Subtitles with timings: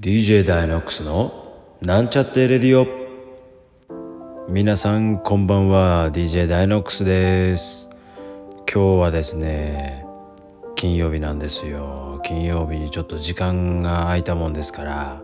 [0.00, 2.86] DJ ダイノックスのなんちゃってレディオ。
[4.48, 7.90] 皆さんこんばんは DJ ダイノックスです。
[8.60, 10.06] 今日はですね
[10.74, 12.18] 金曜日なんですよ。
[12.24, 15.20] 金曜日にちょっと時間が空いたもんですから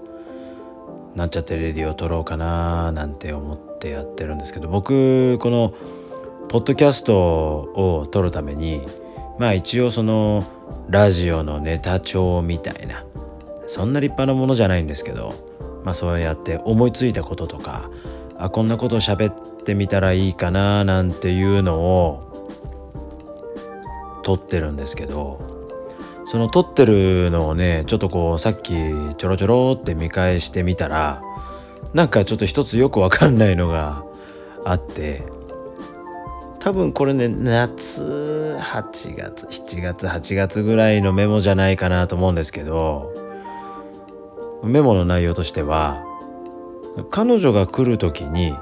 [1.14, 5.72] なんちゃってレディオ撮ろうかななんて思ってやってるんですけど僕この
[6.50, 8.82] ポッドキャストを撮るために
[9.38, 10.45] まあ一応その
[10.90, 13.06] ラジオのネタ帳みたいな
[13.66, 15.34] そんな立派なものじゃないんですけど
[15.84, 17.90] まあそうやって思いついたこととか
[18.36, 22.26] あこんなことを喋ってみたらいいかななんていうのを
[24.24, 25.40] 撮ってるんですけど
[26.26, 28.74] その撮ってるのをねちょっとこうさっき
[29.16, 31.22] ちょろちょろって見返してみたら
[31.94, 34.05] なんかちょっと一つよくわかんないのが
[34.64, 35.22] あって
[36.58, 43.25] 多分これね夏8月7月8月ぐらいのメモじゃないかなと思うんですけど
[44.66, 46.05] メモの内容としては
[47.11, 48.54] 彼女が来る時に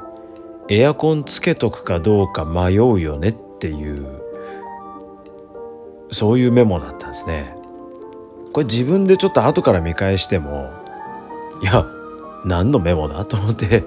[0.68, 4.22] エアコンつけとくかどうか迷うよねっていう
[6.10, 7.56] そういうメモだったんですね。
[8.52, 10.70] これ自分でちょっと後から見返しても
[11.60, 11.86] いや
[12.44, 13.82] 何のメモだと思って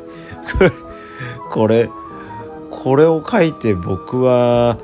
[1.51, 1.89] これ
[2.69, 4.77] これを書いて僕は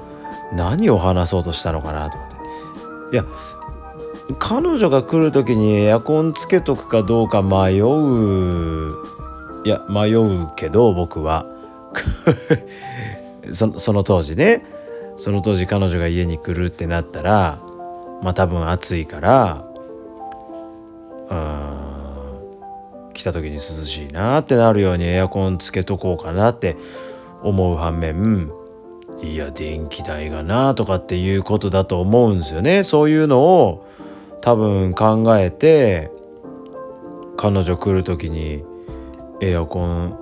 [0.53, 2.36] 何を話そうとしたのかなと思って。
[3.13, 3.25] いや
[4.39, 8.91] 彼女が来る時にエアコンつけとくかどうか迷う。
[9.65, 11.45] いや迷うけど僕は。
[13.52, 14.65] そその当時ね。
[15.17, 17.59] その当時彼女が家に来るってなったら
[18.23, 19.63] まあ多分暑いから
[21.30, 26.77] うん来た時に涼しいなってなるようにエアコンつけとこうかなって
[27.43, 28.52] 思う反面
[29.21, 32.83] いや電気代がなとかっていうことだと思うんですよね。
[32.83, 33.85] そういうのを
[34.44, 36.11] 多分考えて
[37.38, 38.61] 彼女来る時に
[39.41, 40.19] エアコン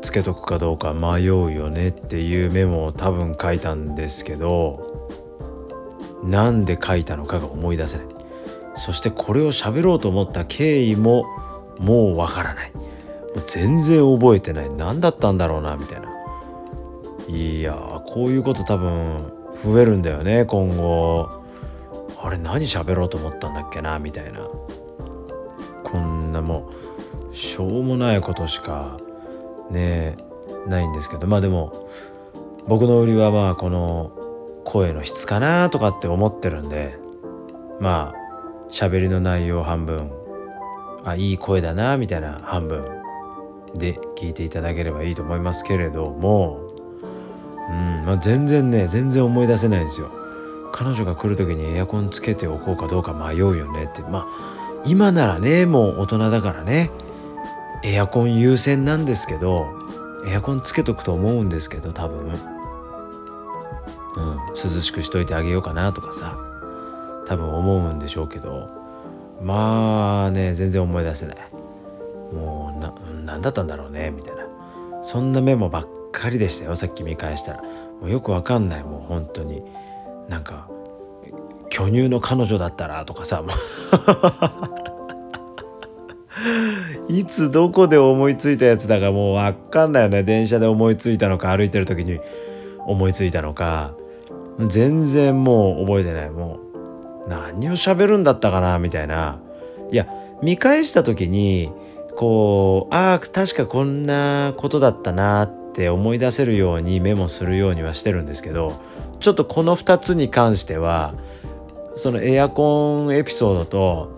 [0.00, 5.12] つけとくかどうか迷うよねっていうメモを多分書いたんですけど
[6.24, 8.06] なんで書いたのかが思い出せない。
[8.76, 11.26] そしてこれを喋ろうと思った経緯も
[11.78, 12.72] もうわからない。
[12.72, 12.80] も
[13.36, 14.70] う全然覚えてない。
[14.70, 16.08] 何だったんだろうなみたいな。
[17.28, 17.74] いや
[18.06, 19.32] こういうこと多分
[19.62, 21.40] 増えるんだよね今後。
[22.22, 24.40] あれ何喋ろうと思ったんだっけなみたいな。
[25.84, 26.70] こんなも
[27.32, 28.98] うしょうもないことしか
[29.70, 30.16] ね
[30.66, 31.26] ないんですけど。
[31.26, 31.88] まあでも
[32.68, 34.12] 僕の売りはまあこの
[34.64, 36.96] 声の質かなとかって思ってるんで
[37.80, 40.12] まあ喋りの内容半分
[41.04, 42.84] あいい声だなみたいな半分
[43.74, 46.70] で聞いていただければいいと思いますけれども
[47.70, 50.10] うんまあ、全然ね全然思い出せないんですよ。
[50.72, 54.02] 彼女が来る時にエアコンつけておこうかどうか迷うよねって。
[54.02, 54.26] まあ
[54.86, 56.90] 今ならねもう大人だからね。
[57.82, 59.66] エアコン優先なんですけど
[60.26, 62.34] エアコンつけとくと思うんですけど多分、うん、
[64.48, 66.38] 涼しくしといてあげようかなとかさ。
[67.26, 68.68] 多分思うんでしょうけど。
[69.40, 71.36] まあね全然思い出せない。
[72.34, 72.92] もうな
[73.24, 74.42] 何だったんだろうねみたいな。
[75.02, 77.62] そんなメモばっかりでしたよさっき見返したら。
[77.62, 79.62] もうよくわかんないもう本当に。
[80.30, 80.66] なんか
[81.68, 83.44] 巨乳の彼女だったらとかさ
[87.08, 90.22] いつどこで思いついたやつだかもうわかんないよね。
[90.22, 92.20] 電車で思いついたのか歩いてる時に
[92.86, 93.92] 思いついたのか。
[94.68, 96.30] 全然もう覚えてない。
[96.30, 96.60] も
[97.26, 99.40] う何を喋るんだったかなみたいな。
[99.90, 100.06] いや
[100.42, 101.72] 見返した時に
[102.16, 108.80] こうああ確かこんなことだったなって思い出せるようにメモするようにはしてるんですけど
[109.20, 111.14] ちょっとこの2つに関しては
[111.94, 114.16] そのエアコンエピソードと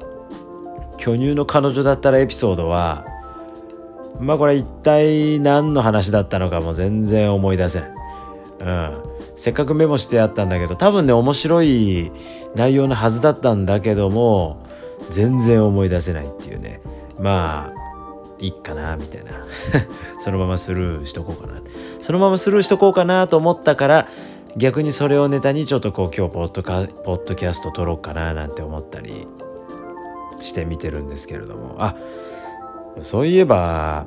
[0.98, 3.04] 巨乳の彼女だったらエピソードは
[4.20, 7.90] まあこれ一体何の話だったのかも全然思い出せない。
[8.60, 9.02] うん、
[9.34, 12.12] せっかくメモしてあったんだけど多分ね面白い
[12.54, 14.64] 内容のはずだったんだけども
[15.10, 16.80] 全然思い出せないっていうね。
[17.18, 17.82] まあ
[18.38, 19.32] いいかなみたいな。
[20.18, 21.60] そのままスルーしとこうかな。
[22.00, 24.08] そのままスルーしとこうかなと思ったから
[24.56, 29.26] 逆にそれをネタにちょっとこう今日ポッドカポッドキャスト撮ろうかななんて思ったり
[30.40, 31.76] してみてるんですけれども。
[31.78, 31.96] あ
[33.00, 34.06] そういえば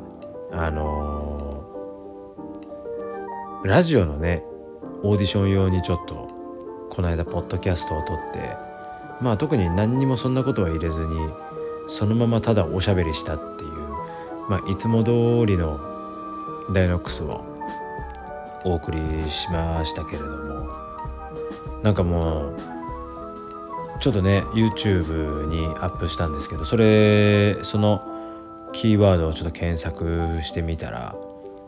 [0.52, 4.44] あのー、ラジオのね
[5.02, 6.30] オーディション用にちょっと
[6.92, 8.52] この間ポッドキャストを撮って
[9.22, 11.08] まあ特に何にもそんなことは入れずに
[11.88, 13.72] そのままただおしゃべりしたっていう
[14.50, 15.80] まあいつも通りの
[16.72, 17.55] ダイノックスを
[18.66, 20.70] お送りしましたけれども
[21.84, 22.60] なんかもう
[24.00, 28.04] ちょっとね YouTube にアップしたんですけどそれその
[28.74, 31.16] キーワードをちょっと検索してみたら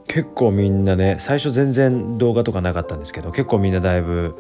[0.08, 4.36] 結構みんなね最初全然動画とかなかったんですけど結構みんなだいぶ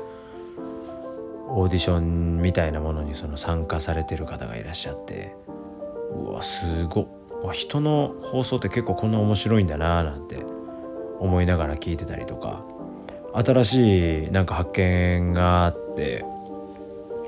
[1.50, 5.36] オーディションみたいなものにその参加されてる方がいらっしゃって
[6.12, 7.08] うわすごっ。
[7.54, 10.38] 人の放送って結構こんな面白いんだななんて
[11.20, 12.64] 思いながら聞いてたりとか
[13.34, 16.26] 新しいなんか発見があって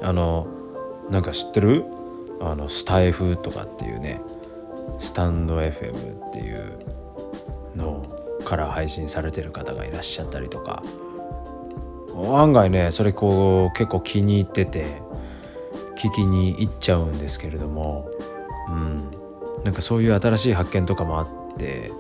[0.02, 0.48] あの
[1.10, 1.86] なんか知ってる？
[2.42, 4.22] あのスタイフとかっていうね
[4.98, 6.78] スタンド FM っていう
[7.76, 8.02] の
[8.46, 10.82] から配信されてる方がいらっしゃったりとか
[12.34, 15.02] 案外ねそれこう結構気に入ってて
[15.98, 18.10] 聞きに行っちゃうんですけれども
[18.70, 19.12] うん。
[19.66, 21.92] なんかそういう新しい発見とかもあって、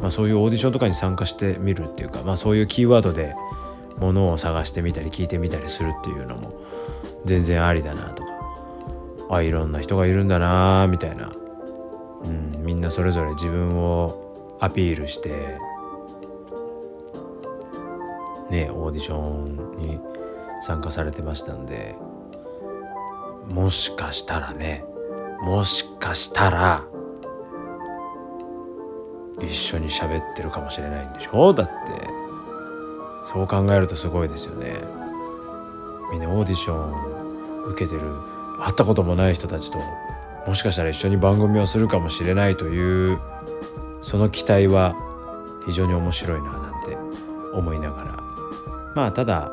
[0.00, 3.34] まあ、そういうオーディションとかに参加してみるっていうか、まあ、そういうキーワードで
[3.98, 6.54] ものを探してみたり聞いてみたりするっていうのも
[7.24, 8.30] 全然ありだなとか
[9.30, 11.30] あいろんな人がいるんだなみたいな、
[12.24, 15.28] うん、みんなそれぞれ自分をアピールして
[18.50, 20.00] ねオーディションに
[20.62, 21.94] 参加されてましたんで
[23.48, 24.84] もしかしたらね
[25.42, 26.84] もしかしたら
[29.42, 31.52] 一緒に喋ってるかもしれないんでしょ？
[31.52, 31.72] だって
[33.24, 34.76] そう考えるとすごいですよね。
[36.12, 38.00] みんなオーディション受けてる
[38.58, 39.78] 会ったこともない人たちと
[40.46, 43.18] もしかしたら一緒に番組をするかもしれないという
[44.02, 44.96] その期待は
[45.66, 46.96] 非常に面白いななんて
[47.54, 48.20] 思いながら。
[48.94, 49.52] まあただ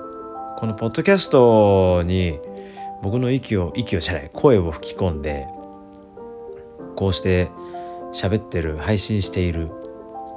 [0.57, 2.39] このポッドキャストに
[3.03, 5.45] 僕の息を息をじゃない声を吹き込んで
[6.95, 7.51] こうして
[8.13, 9.69] 喋ってる配信している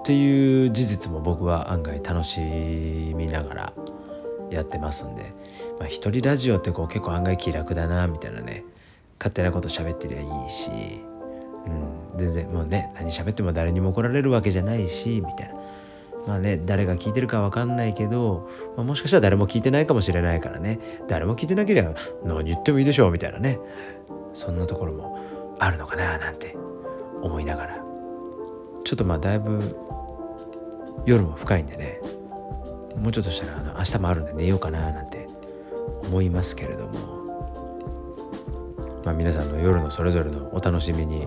[0.01, 3.73] っていう事実も僕は案外楽しみながら
[4.51, 5.33] やってますんで、
[5.79, 8.65] まあ、一人ラジオってこう結構案外気楽だなみたいなね
[9.19, 10.71] 勝手なこと喋ってりゃいいし、
[11.67, 15.61] うん、全然もうね何喋っても誰にも怒られるわけじゃないしみたいな。
[16.27, 20.79] まあね誰が聞いてるか分かんないけど、まあ、もしかしたら誰も聞いてないかもしれないからね。
[21.09, 21.95] 誰も聞いてなければ
[22.25, 23.59] 何言ってもいいでしょうみたいなね。
[24.33, 25.19] そんなところも
[25.59, 26.57] あるのかななんて
[27.23, 27.85] 思いながら。
[28.85, 29.77] ちょっとまあだいぶ
[31.07, 32.01] 夜も深いんでね。
[32.97, 35.27] もうちょっとしたらあの明日もあるんで寝ようかななんて
[36.05, 37.21] 思いますけれども。
[39.05, 41.27] まあ皆さんの夜のそれぞれのお楽しみに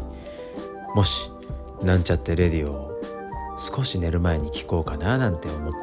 [0.93, 1.31] もし
[1.81, 3.01] なんちゃってレディオを
[3.57, 5.73] 少し寝る前に聞こうかななんて思っ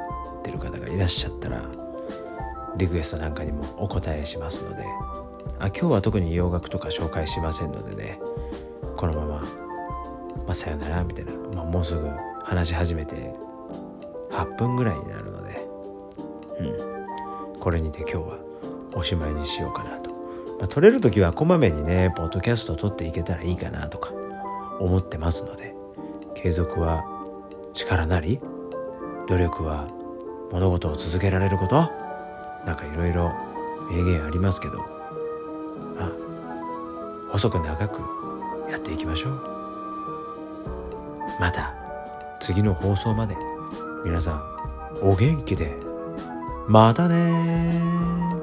[0.43, 1.65] てる方がいらっしゃったら
[2.77, 4.85] リクエストなんかにもお答えしますので。
[5.61, 8.19] あ今日は特に洋楽とか紹介しませんのでね。
[8.97, 9.43] このまま
[10.47, 12.09] まあ、さよならみたいな、まあ、もうすぐ
[12.45, 13.35] 話し始めて
[14.31, 15.67] 8分ぐらいになるので、
[16.61, 18.39] うん、これにて今日は
[18.95, 24.13] おしまいにしようかなと、まあ、撮れる時はこまめにねポッドキャスト撮っていけたらいいかなとか
[24.81, 25.71] 思ってますので。
[26.43, 27.05] 継続は
[27.75, 28.41] 力なり
[29.29, 29.87] 努力は
[30.51, 31.77] 物事を続けられること
[32.65, 33.31] なんかいろいろ
[33.91, 34.79] 名言ありますけど。
[34.79, 34.85] ま
[36.07, 36.11] あ
[37.33, 38.01] 細く長く
[38.71, 39.60] やっていきましょう。
[41.41, 41.75] また
[42.39, 43.35] 次の放送まで。
[44.05, 44.43] 皆さん
[45.03, 45.75] お元気で。
[46.69, 48.40] またね